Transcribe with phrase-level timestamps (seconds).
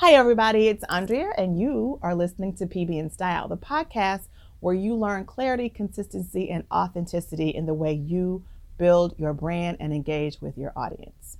[0.00, 0.68] Hi, everybody.
[0.68, 4.28] It's Andrea, and you are listening to PB and Style, the podcast
[4.60, 8.44] where you learn clarity, consistency, and authenticity in the way you
[8.78, 11.38] build your brand and engage with your audience.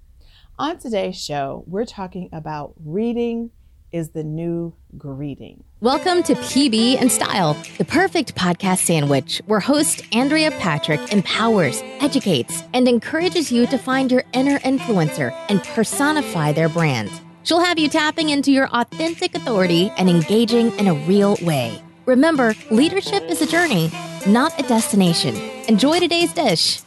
[0.59, 3.53] On today's show, we're talking about reading
[3.93, 5.63] is the new greeting.
[5.81, 12.65] Welcome to PB and Style, the perfect podcast sandwich where host Andrea Patrick empowers, educates,
[12.75, 17.09] and encourages you to find your inner influencer and personify their brand.
[17.49, 21.83] She'll have you tapping into your authentic authority and engaging in a real way.
[22.05, 23.91] Remember, leadership is a journey,
[24.27, 25.35] not a destination.
[25.67, 26.83] Enjoy today's dish.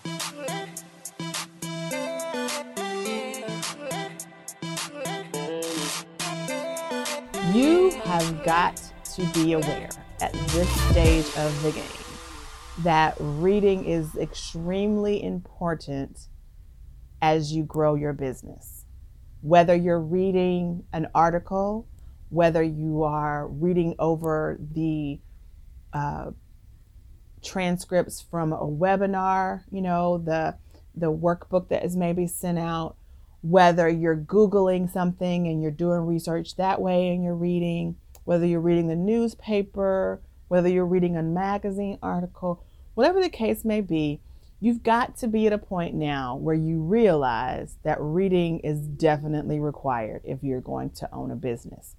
[7.51, 8.79] You have got
[9.15, 9.89] to be aware
[10.21, 16.27] at this stage of the game that reading is extremely important
[17.19, 18.80] as you grow your business
[19.41, 21.87] whether you're reading an article,
[22.29, 25.19] whether you are reading over the
[25.93, 26.31] uh,
[27.43, 30.55] transcripts from a webinar, you know, the
[30.95, 32.95] the workbook that is maybe sent out,
[33.41, 38.59] whether you're Googling something and you're doing research that way and you're reading, whether you're
[38.59, 44.19] reading the newspaper, whether you're reading a magazine article, whatever the case may be,
[44.63, 49.59] You've got to be at a point now where you realize that reading is definitely
[49.59, 51.95] required if you're going to own a business.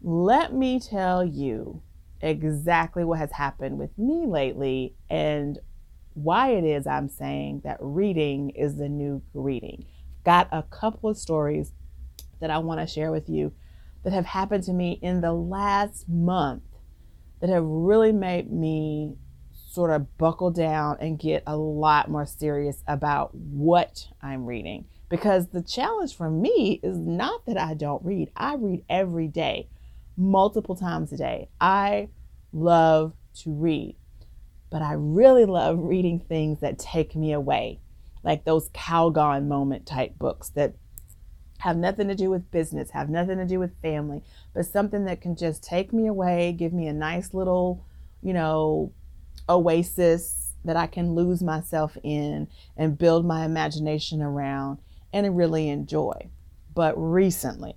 [0.00, 1.82] Let me tell you
[2.22, 5.58] exactly what has happened with me lately and
[6.14, 9.84] why it is I'm saying that reading is the new reading.
[10.24, 11.72] Got a couple of stories
[12.40, 13.52] that I want to share with you
[14.04, 16.62] that have happened to me in the last month
[17.40, 19.16] that have really made me
[19.72, 24.84] sort of buckle down and get a lot more serious about what I'm reading.
[25.08, 29.68] Because the challenge for me is not that I don't read, I read every day,
[30.16, 31.48] multiple times a day.
[31.60, 32.08] I
[32.52, 33.96] love to read,
[34.70, 37.80] but I really love reading things that take me away,
[38.22, 40.74] like those Calgon moment type books that
[41.58, 44.22] have nothing to do with business, have nothing to do with family,
[44.52, 47.86] but something that can just take me away, give me a nice little,
[48.20, 48.92] you know,
[49.48, 54.78] oasis that I can lose myself in and build my imagination around
[55.12, 56.30] and really enjoy.
[56.74, 57.74] But recently,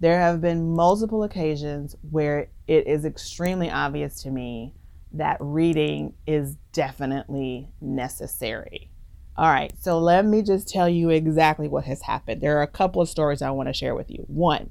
[0.00, 4.74] there have been multiple occasions where it is extremely obvious to me
[5.12, 8.90] that reading is definitely necessary.
[9.36, 12.40] All right, so let me just tell you exactly what has happened.
[12.40, 14.24] There are a couple of stories I want to share with you.
[14.26, 14.70] One,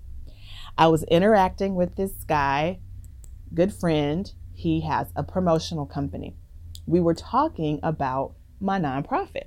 [0.78, 2.80] I was interacting with this guy,
[3.53, 4.31] good friend,
[4.62, 6.36] he has a promotional company.
[6.86, 9.46] We were talking about my nonprofit.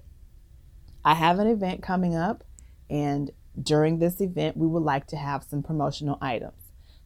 [1.05, 2.43] I have an event coming up,
[2.91, 3.31] and
[3.63, 6.61] during this event, we would like to have some promotional items.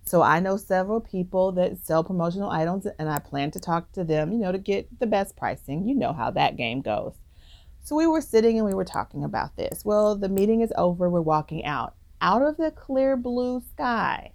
[0.05, 4.05] So I know several people that sell promotional items, and I plan to talk to
[4.05, 5.87] them, you know, to get the best pricing.
[5.87, 7.13] You know how that game goes.
[7.83, 9.85] So we were sitting and we were talking about this.
[9.85, 11.11] Well, the meeting is over.
[11.11, 11.95] We're walking out.
[12.23, 14.33] Out of the clear blue sky,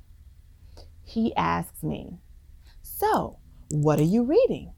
[1.03, 2.19] he asks me,
[2.83, 3.39] So,
[3.73, 4.71] what are you reading?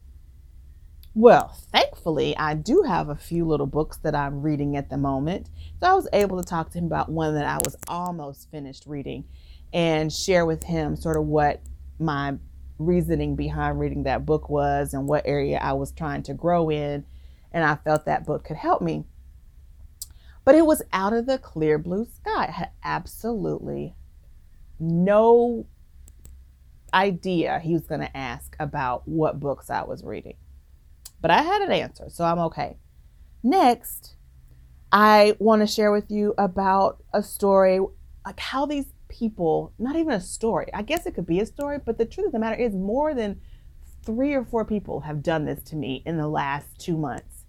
[1.14, 5.50] Well, thankfully, I do have a few little books that I'm reading at the moment.
[5.80, 8.84] So I was able to talk to him about one that I was almost finished
[8.86, 9.24] reading
[9.70, 11.60] and share with him sort of what
[11.98, 12.36] my
[12.78, 17.04] reasoning behind reading that book was and what area I was trying to grow in.
[17.52, 19.04] And I felt that book could help me.
[20.46, 22.46] But it was out of the clear blue sky.
[22.46, 23.94] I had absolutely
[24.78, 25.66] no
[26.96, 30.36] idea he was going to ask about what books I was reading.
[31.20, 32.78] But I had an answer, so I'm okay.
[33.42, 34.16] Next,
[34.90, 37.80] I want to share with you about a story,
[38.24, 41.78] like how these people, not even a story, I guess it could be a story,
[41.84, 43.40] but the truth of the matter is more than
[44.04, 47.44] three or four people have done this to me in the last two months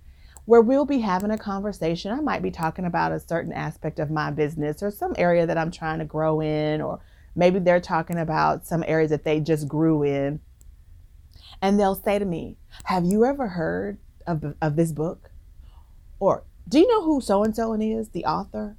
[0.46, 2.12] where we'll be having a conversation.
[2.12, 5.58] I might be talking about a certain aspect of my business or some area that
[5.58, 7.02] I'm trying to grow in or
[7.38, 10.42] Maybe they're talking about some areas that they just grew in.
[11.62, 15.30] And they'll say to me, Have you ever heard of, of this book?
[16.20, 18.76] Or, Do you know who so and so is, the author?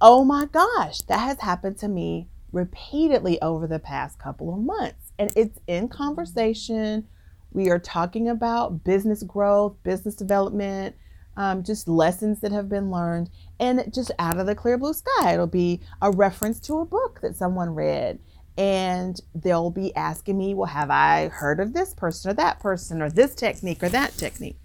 [0.00, 5.12] Oh my gosh, that has happened to me repeatedly over the past couple of months.
[5.18, 7.08] And it's in conversation.
[7.52, 10.94] We are talking about business growth, business development,
[11.40, 15.32] um, just lessons that have been learned, and just out of the clear blue sky,
[15.32, 18.18] it'll be a reference to a book that someone read.
[18.58, 23.00] And they'll be asking me, Well, have I heard of this person or that person
[23.00, 24.58] or this technique or that technique?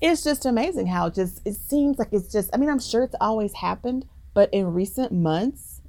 [0.00, 3.14] It's just amazing how just it seems like it's just I mean, I'm sure it's
[3.20, 5.82] always happened, But in recent months,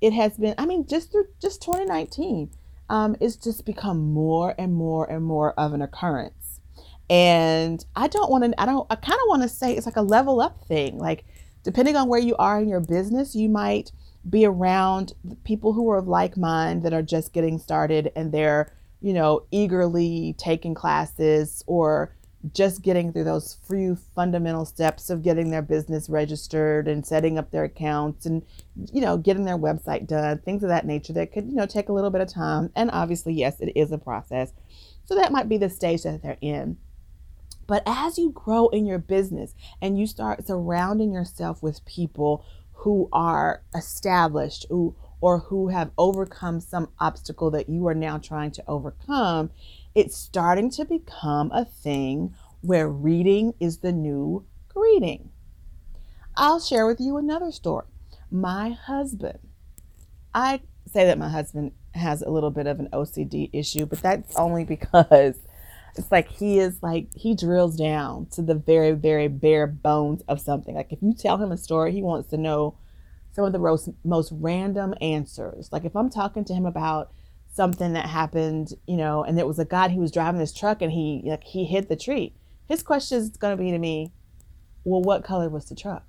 [0.00, 2.50] it has been, I mean, just through just 2019,
[2.90, 6.43] um, it's just become more and more and more of an occurrence.
[7.10, 9.96] And I don't want to, I don't, I kind of want to say it's like
[9.96, 10.98] a level up thing.
[10.98, 11.24] Like,
[11.62, 13.92] depending on where you are in your business, you might
[14.28, 15.12] be around
[15.44, 18.72] people who are of like mind that are just getting started and they're,
[19.02, 22.14] you know, eagerly taking classes or
[22.52, 27.50] just getting through those few fundamental steps of getting their business registered and setting up
[27.50, 28.42] their accounts and
[28.92, 31.88] you know getting their website done things of that nature that could you know take
[31.88, 32.70] a little bit of time.
[32.76, 34.52] And obviously yes it is a process.
[35.06, 36.76] So that might be the stage that they're in
[37.66, 43.08] but as you grow in your business and you start surrounding yourself with people who
[43.12, 48.62] are established who or who have overcome some obstacle that you are now trying to
[48.68, 49.50] overcome
[49.94, 55.30] it's starting to become a thing where reading is the new greeting.
[56.36, 57.86] I'll share with you another story.
[58.30, 59.38] My husband,
[60.34, 64.34] I say that my husband has a little bit of an OCD issue, but that's
[64.34, 65.36] only because
[65.96, 70.40] it's like he is like he drills down to the very very bare bones of
[70.40, 72.76] something like if you tell him a story he wants to know
[73.32, 77.10] some of the most, most random answers like if i'm talking to him about
[77.54, 80.82] something that happened, you know, and there was a guy who was driving this truck
[80.82, 82.34] and he like he hit the tree.
[82.66, 84.12] His question is going to be to me,
[84.82, 86.04] well, what color was the truck?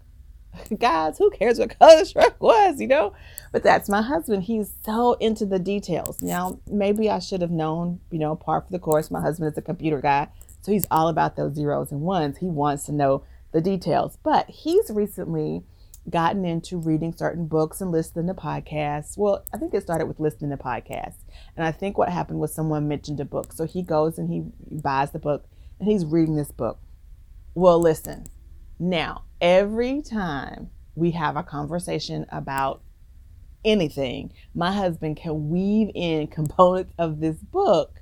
[0.80, 3.14] Guys, who cares what color the truck was, you know?
[3.52, 4.44] But that's my husband.
[4.44, 6.22] He's so into the details.
[6.22, 9.12] Now, maybe I should have known, you know, part for the course.
[9.12, 10.28] My husband is a computer guy,
[10.62, 12.38] so he's all about those zeros and ones.
[12.38, 14.18] He wants to know the details.
[14.24, 15.64] But he's recently
[16.10, 19.18] gotten into reading certain books and listening to podcasts.
[19.18, 21.24] Well, I think it started with listening to podcasts.
[21.56, 23.54] And I think what happened was someone mentioned a book.
[23.54, 25.46] So he goes and he buys the book
[25.80, 26.80] and he's reading this book.
[27.56, 28.26] Well, listen,
[28.80, 32.82] now, every time we have a conversation about
[33.64, 38.02] anything, my husband can weave in components of this book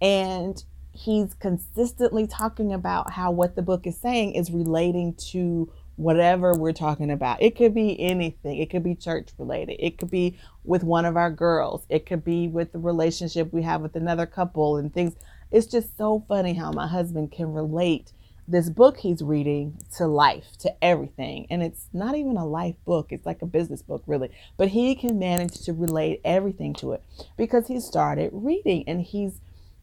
[0.00, 6.54] and he's consistently talking about how what the book is saying is relating to whatever
[6.54, 7.40] we're talking about.
[7.42, 8.58] It could be anything.
[8.58, 9.76] It could be church related.
[9.78, 11.84] It could be with one of our girls.
[11.90, 15.14] It could be with the relationship we have with another couple and things.
[15.50, 18.12] It's just so funny how my husband can relate
[18.50, 21.46] this book he's reading to life, to everything.
[21.50, 24.30] And it's not even a life book, it's like a business book, really.
[24.56, 27.02] But he can manage to relate everything to it
[27.36, 29.40] because he started reading and he's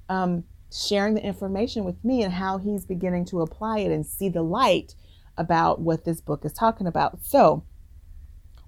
[0.10, 4.30] um, sharing the information with me and how he's beginning to apply it and see
[4.30, 4.96] the light
[5.38, 7.24] about what this book is talking about.
[7.24, 7.64] So,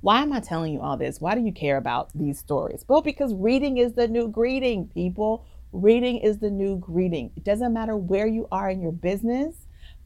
[0.01, 1.19] why am I telling you all this?
[1.19, 2.85] Why do you care about these stories?
[2.87, 5.45] Well, because reading is the new greeting, people.
[5.73, 7.31] Reading is the new greeting.
[7.35, 9.55] It doesn't matter where you are in your business.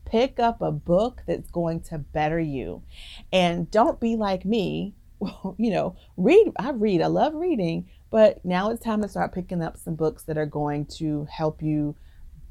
[0.06, 2.84] Pick up a book that's going to better you.
[3.32, 4.94] And don't be like me.
[5.58, 6.52] You know, read.
[6.58, 7.02] I read.
[7.02, 7.88] I love reading.
[8.10, 11.62] But now it's time to start picking up some books that are going to help
[11.62, 11.96] you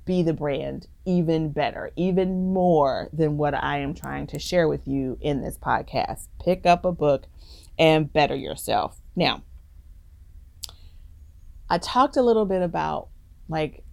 [0.04, 4.88] be the brand even better, even more than what I am trying to share with
[4.88, 6.28] you in this podcast.
[6.42, 7.26] Pick up a book
[7.78, 8.96] and better yourself.
[9.14, 9.42] Now,
[11.68, 13.08] I talked a little bit about
[13.48, 13.84] like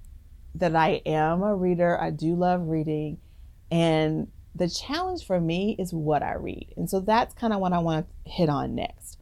[0.55, 1.99] that I am a reader.
[1.99, 3.19] I do love reading.
[3.71, 6.73] And the challenge for me is what I read.
[6.75, 9.17] And so that's kind of what I want to hit on next.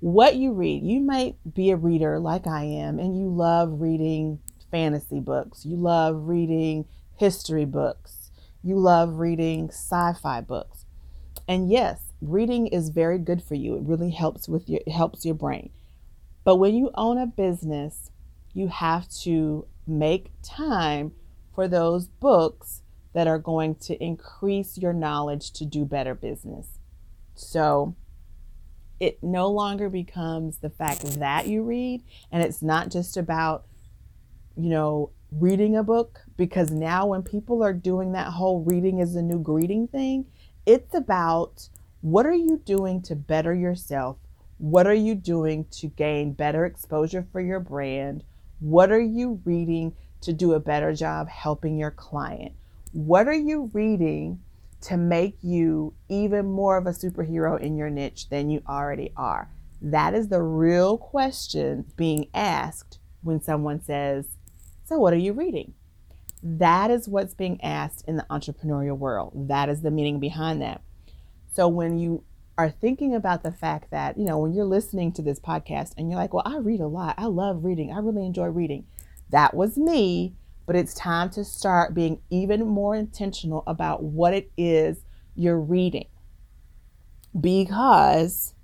[0.00, 4.40] What you read, you might be a reader like I am, and you love reading
[4.70, 6.84] fantasy books, you love reading
[7.16, 8.30] history books,
[8.62, 10.84] you love reading sci fi books.
[11.46, 13.76] And yes, reading is very good for you.
[13.76, 15.70] It really helps with your helps your brain.
[16.42, 18.10] But when you own a business,
[18.52, 21.12] you have to make time
[21.54, 22.82] for those books
[23.14, 26.78] that are going to increase your knowledge to do better business.
[27.34, 27.96] So
[29.00, 33.66] it no longer becomes the fact that you read, and it's not just about
[34.56, 39.14] you know, reading a book because now when people are doing that whole reading is
[39.14, 40.26] the new greeting thing,
[40.64, 41.68] it's about
[42.00, 44.18] what are you doing to better yourself?
[44.58, 48.22] What are you doing to gain better exposure for your brand?
[48.60, 52.52] What are you reading to do a better job helping your client?
[52.94, 54.40] What are you reading
[54.82, 59.50] to make you even more of a superhero in your niche than you already are?
[59.82, 64.26] That is the real question being asked when someone says,
[64.84, 65.74] so, what are you reading?
[66.40, 69.48] That is what's being asked in the entrepreneurial world.
[69.48, 70.80] That is the meaning behind that.
[71.52, 72.22] So, when you
[72.56, 76.08] are thinking about the fact that, you know, when you're listening to this podcast and
[76.08, 78.86] you're like, well, I read a lot, I love reading, I really enjoy reading.
[79.30, 80.34] That was me,
[80.66, 85.04] but it's time to start being even more intentional about what it is
[85.34, 86.06] you're reading.
[87.38, 88.54] because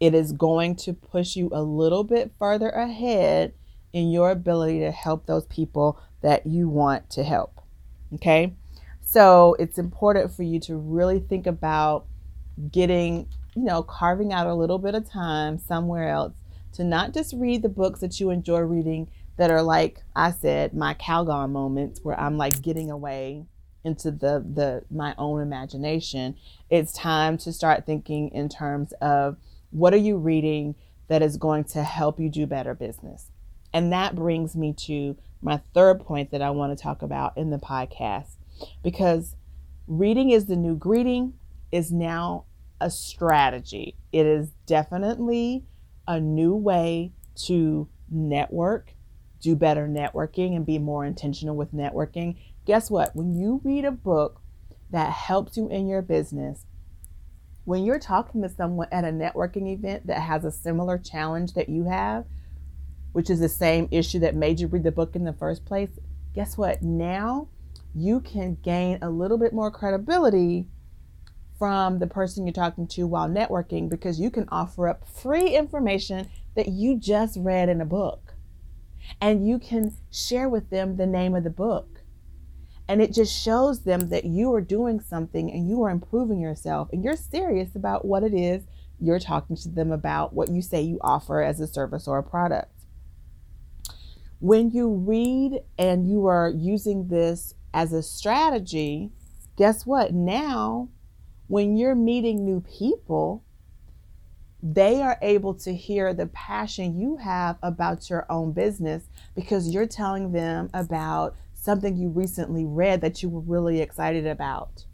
[0.00, 3.52] it is going to push you a little bit further ahead
[3.92, 7.60] in your ability to help those people that you want to help.
[8.14, 8.54] Okay?
[9.02, 12.06] So it's important for you to really think about
[12.70, 16.32] getting, you know, carving out a little bit of time somewhere else
[16.72, 20.74] to not just read the books that you enjoy reading that are like I said,
[20.74, 23.46] my Calgon moments where I'm like getting away
[23.82, 26.36] into the the my own imagination.
[26.68, 29.38] It's time to start thinking in terms of
[29.70, 30.74] what are you reading
[31.08, 33.30] that is going to help you do better business.
[33.72, 37.48] And that brings me to my third point that I want to talk about in
[37.48, 38.36] the podcast
[38.82, 39.36] because
[39.86, 41.32] reading is the new greeting
[41.72, 42.44] is now
[42.78, 43.96] a strategy.
[44.12, 45.64] It is definitely
[46.06, 47.12] a new way
[47.46, 48.92] to network,
[49.40, 52.36] do better networking, and be more intentional with networking.
[52.66, 53.14] Guess what?
[53.16, 54.40] When you read a book
[54.90, 56.66] that helps you in your business,
[57.64, 61.68] when you're talking to someone at a networking event that has a similar challenge that
[61.68, 62.24] you have,
[63.12, 65.90] which is the same issue that made you read the book in the first place,
[66.34, 66.82] guess what?
[66.82, 67.48] Now
[67.94, 70.66] you can gain a little bit more credibility
[71.58, 76.28] from the person you're talking to while networking because you can offer up free information
[76.54, 78.34] that you just read in a book.
[79.20, 82.00] And you can share with them the name of the book.
[82.88, 86.88] And it just shows them that you are doing something and you are improving yourself
[86.92, 88.64] and you're serious about what it is
[89.00, 92.22] you're talking to them about, what you say you offer as a service or a
[92.22, 92.72] product.
[94.40, 99.10] When you read and you are using this as a strategy,
[99.56, 100.12] guess what?
[100.12, 100.88] Now
[101.46, 103.44] when you're meeting new people,
[104.62, 109.86] they are able to hear the passion you have about your own business because you're
[109.86, 114.84] telling them about something you recently read that you were really excited about.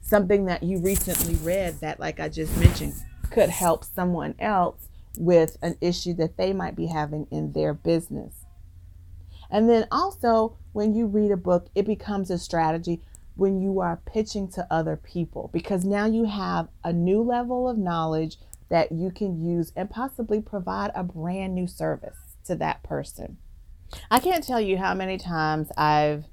[0.00, 2.94] Something that you recently read that, like I just mentioned,
[3.30, 8.44] could help someone else with an issue that they might be having in their business.
[9.50, 13.02] And then also, when you read a book, it becomes a strategy
[13.36, 17.78] when you are pitching to other people because now you have a new level of
[17.78, 18.36] knowledge
[18.72, 23.36] that you can use and possibly provide a brand new service to that person.
[24.10, 26.24] I can't tell you how many times I've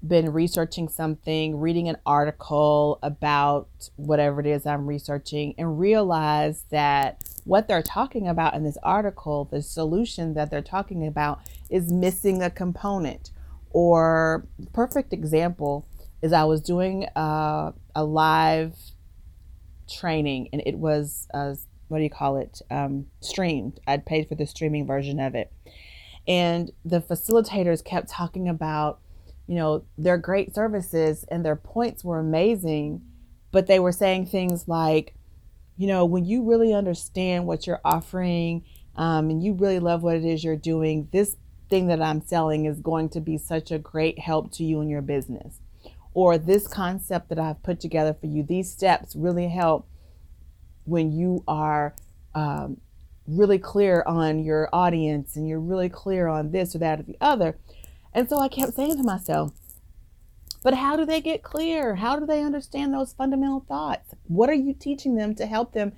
[0.00, 7.20] been researching something, reading an article about whatever it is I'm researching, and realize that
[7.42, 12.42] what they're talking about in this article, the solution that they're talking about, is missing
[12.42, 13.32] a component.
[13.70, 15.88] Or, perfect example,
[16.22, 18.76] is I was doing uh, a live
[19.92, 21.54] training and it was uh,
[21.92, 25.52] what do you call it um, streamed i'd paid for the streaming version of it.
[26.26, 29.00] And the facilitators kept talking about
[29.46, 33.02] you know their great services and their points were amazing
[33.50, 35.14] but they were saying things like
[35.76, 38.64] you know when you really understand what you're offering
[38.96, 41.36] um, and you really love what it is you're doing this
[41.72, 44.90] thing that i'm selling is going to be such a great help to you and
[44.90, 45.58] your business.
[46.14, 49.88] Or this concept that I've put together for you, these steps really help
[50.84, 51.94] when you are
[52.34, 52.80] um,
[53.26, 57.16] really clear on your audience and you're really clear on this or that or the
[57.20, 57.56] other.
[58.12, 59.52] And so I kept saying to myself,
[60.62, 61.96] but how do they get clear?
[61.96, 64.14] How do they understand those fundamental thoughts?
[64.28, 65.92] What are you teaching them to help them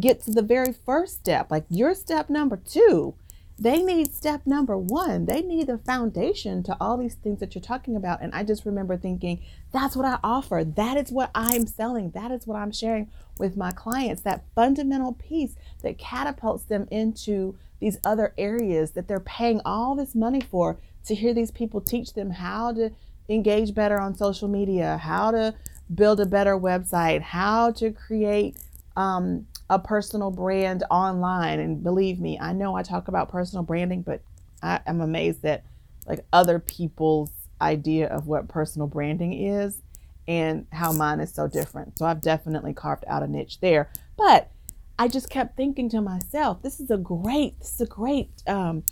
[0.00, 1.50] get to the very first step?
[1.50, 3.14] Like your step number two
[3.58, 5.26] they need step number one.
[5.26, 8.22] They need the foundation to all these things that you're talking about.
[8.22, 9.40] And I just remember thinking,
[9.72, 10.62] that's what I offer.
[10.64, 12.12] That is what I'm selling.
[12.12, 14.22] That is what I'm sharing with my clients.
[14.22, 20.14] That fundamental piece that catapults them into these other areas that they're paying all this
[20.14, 22.90] money for to hear these people teach them how to
[23.28, 25.54] engage better on social media, how to
[25.92, 28.56] build a better website, how to create
[28.96, 31.60] um, a personal brand online.
[31.60, 34.20] And believe me, I know I talk about personal branding, but
[34.62, 35.64] I am amazed at
[36.06, 39.82] like other people's idea of what personal branding is
[40.26, 41.98] and how mine is so different.
[41.98, 43.90] So I've definitely carved out a niche there.
[44.16, 44.50] But
[44.98, 48.84] I just kept thinking to myself, this is a great, this is a great um,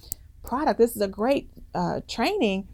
[0.44, 0.78] product.
[0.78, 2.68] This is a great uh, training,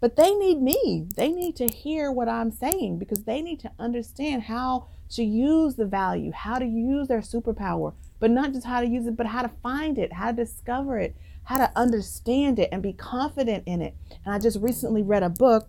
[0.00, 1.08] but they need me.
[1.16, 5.74] They need to hear what I'm saying because they need to understand how to use
[5.74, 9.26] the value, how to use their superpower, but not just how to use it, but
[9.26, 13.64] how to find it, how to discover it, how to understand it and be confident
[13.66, 13.94] in it.
[14.24, 15.68] And I just recently read a book,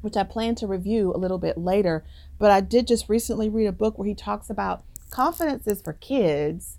[0.00, 2.04] which I plan to review a little bit later,
[2.38, 5.94] but I did just recently read a book where he talks about confidence is for
[5.94, 6.78] kids,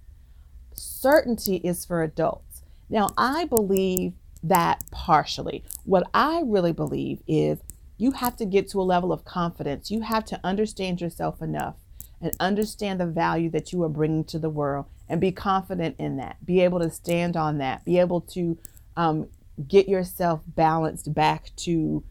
[0.74, 2.62] certainty is for adults.
[2.90, 4.14] Now, I believe
[4.48, 5.64] that partially.
[5.84, 7.60] What I really believe is
[7.98, 9.90] you have to get to a level of confidence.
[9.90, 11.76] You have to understand yourself enough
[12.22, 16.18] and understand the value that you are bringing to the world and be confident in
[16.18, 16.44] that.
[16.46, 17.86] Be able to stand on that.
[17.86, 18.58] Be able to
[18.98, 19.28] um,
[19.68, 22.04] get yourself balanced back to,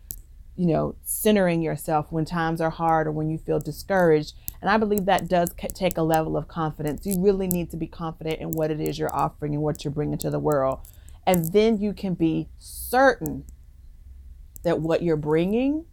[0.57, 4.35] you know, centering yourself when times are hard or when you feel discouraged.
[4.61, 7.05] And I believe that does take a level of confidence.
[7.05, 9.93] You really need to be confident in what it is you're offering and what you're
[9.93, 10.81] bringing to the world.
[11.27, 13.45] And then you can be certain
[14.63, 15.85] that what you're bringing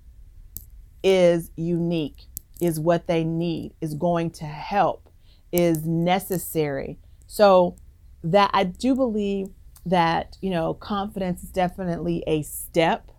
[1.03, 2.23] is unique,
[2.59, 5.09] is what they need, is going to help,
[5.51, 6.99] is necessary.
[7.27, 7.75] So
[8.23, 9.47] that I do believe
[9.85, 13.11] that, you know, confidence is definitely a step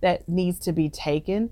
[0.00, 1.50] that needs to be taken.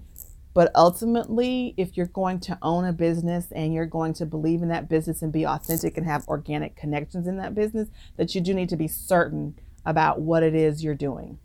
[0.52, 4.69] But ultimately, if you're going to own a business and you're going to believe in
[4.69, 8.52] that business and be authentic and have organic connections in that business, that you do
[8.52, 9.54] need to be certain
[9.85, 11.39] about what it is you're doing,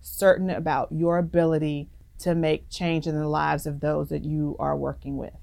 [0.00, 4.76] certain about your ability to make change in the lives of those that you are
[4.76, 5.34] working with.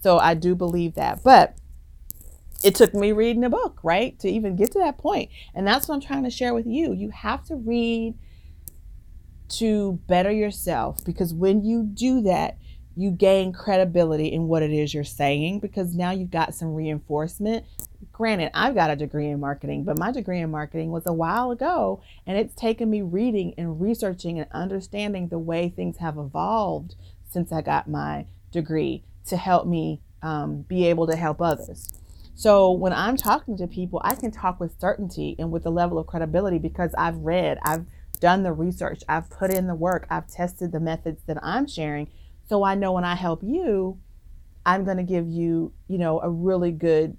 [0.00, 1.22] So I do believe that.
[1.22, 1.56] But
[2.64, 5.30] it took me reading a book, right, to even get to that point.
[5.54, 6.92] And that's what I'm trying to share with you.
[6.92, 8.14] You have to read
[9.48, 12.58] to better yourself because when you do that,
[12.96, 17.64] you gain credibility in what it is you're saying because now you've got some reinforcement.
[18.16, 21.50] Granted, I've got a degree in marketing, but my degree in marketing was a while
[21.50, 26.94] ago, and it's taken me reading and researching and understanding the way things have evolved
[27.30, 31.92] since I got my degree to help me um, be able to help others.
[32.34, 35.98] So when I'm talking to people, I can talk with certainty and with a level
[35.98, 37.84] of credibility because I've read, I've
[38.18, 42.08] done the research, I've put in the work, I've tested the methods that I'm sharing.
[42.48, 43.98] So I know when I help you,
[44.64, 47.18] I'm going to give you, you know, a really good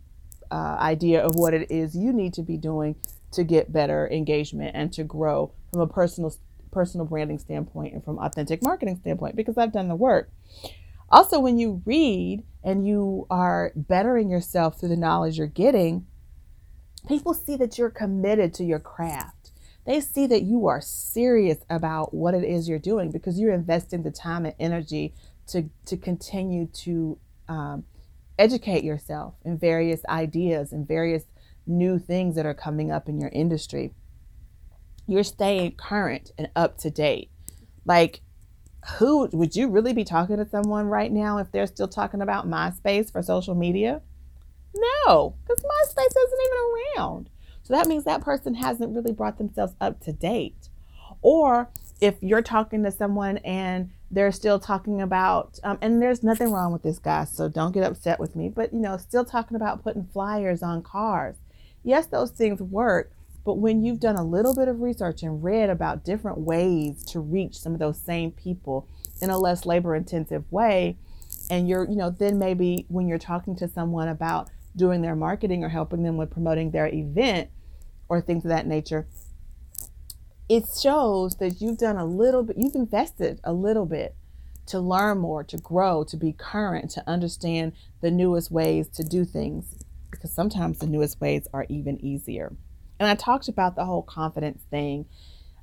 [0.52, 2.96] uh, idea of what it is you need to be doing
[3.32, 6.34] to get better engagement and to grow from a personal
[6.72, 10.30] personal branding standpoint and from authentic marketing standpoint because I've done the work.
[11.10, 16.06] Also, when you read and you are bettering yourself through the knowledge you're getting,
[17.08, 19.52] people see that you're committed to your craft.
[19.86, 24.04] They see that you are serious about what it is you're doing because you're investing
[24.04, 25.14] the time and energy
[25.48, 27.86] to, to continue to um,
[28.38, 31.24] educate yourself in various ideas and various
[31.66, 33.94] new things that are coming up in your industry.
[35.08, 37.32] You're staying current and up to date.
[37.86, 38.22] Like,
[38.98, 42.48] who would you really be talking to someone right now if they're still talking about
[42.48, 44.02] MySpace for social media?
[44.76, 46.58] No, because MySpace isn't even
[46.98, 47.30] around.
[47.64, 50.70] So that means that person hasn't really brought themselves up to date.
[51.22, 51.70] Or
[52.00, 56.72] if you're talking to someone and they're still talking about, um, and there's nothing wrong
[56.72, 59.84] with this, guy, so don't get upset with me, but you know, still talking about
[59.84, 61.36] putting flyers on cars.
[61.84, 63.12] Yes, those things work,
[63.44, 67.20] but when you've done a little bit of research and read about different ways to
[67.20, 68.88] reach some of those same people
[69.22, 70.98] in a less labor intensive way,
[71.50, 75.64] and you're, you know, then maybe when you're talking to someone about doing their marketing
[75.64, 77.50] or helping them with promoting their event
[78.10, 79.08] or things of that nature,
[80.50, 84.16] it shows that you've done a little bit, you've invested a little bit
[84.68, 89.26] to learn more, to grow, to be current, to understand the newest ways to do
[89.26, 92.54] things, because sometimes the newest ways are even easier.
[93.00, 95.06] And I talked about the whole confidence thing.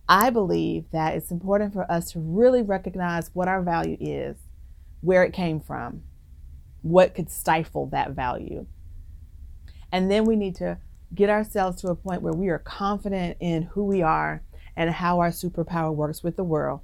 [0.09, 4.37] I believe that it's important for us to really recognize what our value is,
[5.01, 6.03] where it came from,
[6.83, 8.67] what could stifle that value.
[9.91, 10.79] And then we need to
[11.15, 14.43] get ourselves to a point where we are confident in who we are
[14.77, 16.81] and how our superpower works with the world.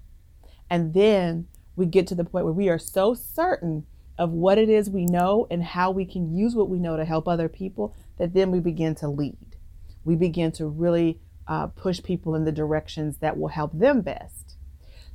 [0.68, 3.86] And then we get to the point where we are so certain
[4.18, 7.04] of what it is we know and how we can use what we know to
[7.04, 9.56] help other people that then we begin to lead.
[10.04, 14.56] We begin to really uh, push people in the directions that will help them best.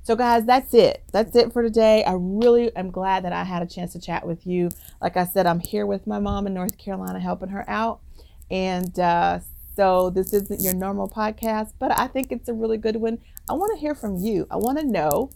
[0.01, 1.03] So, guys, that's it.
[1.11, 2.03] That's it for today.
[2.03, 4.69] I really am glad that I had a chance to chat with you.
[5.01, 8.01] Like I said, I'm here with my mom in North Carolina helping her out.
[8.51, 9.39] And uh,
[9.75, 13.19] so this isn't your normal podcast, but I think it's a really good one.
[13.49, 14.47] I want to hear from you.
[14.49, 15.31] I want to know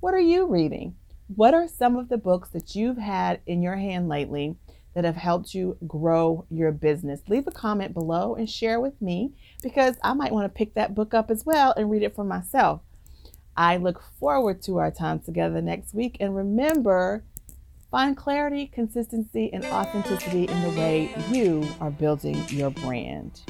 [0.00, 0.96] what are you reading?
[1.34, 4.56] What are some of the books that you've had in your hand lately
[4.94, 7.20] that have helped you grow your business?
[7.28, 10.94] Leave a comment below and share with me because I might want to pick that
[10.94, 12.80] book up as well and read it for myself.
[13.56, 16.16] I look forward to our time together next week.
[16.20, 17.22] And remember,
[17.94, 23.42] Find clarity, consistency, and authenticity in the way you are building your brand.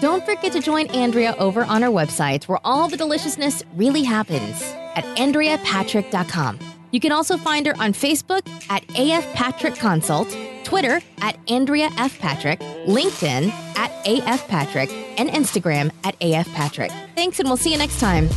[0.00, 4.62] Don't forget to join Andrea over on our website where all the deliciousness really happens
[4.94, 6.58] at AndreaPatrick.com.
[6.92, 12.18] You can also find her on Facebook at AF Patrick Consult, Twitter at Andrea F.
[12.18, 16.92] Patrick, LinkedIn at AF Patrick, and Instagram at AF Patrick.
[17.14, 18.28] Thanks, and we'll see you next time.